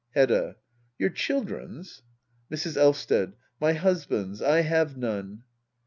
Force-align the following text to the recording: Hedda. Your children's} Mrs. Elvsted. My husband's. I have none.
Hedda. 0.15 0.55
Your 0.97 1.11
children's} 1.11 2.01
Mrs. 2.51 2.75
Elvsted. 2.75 3.33
My 3.59 3.73
husband's. 3.73 4.41
I 4.41 4.61
have 4.61 4.97
none. 4.97 5.43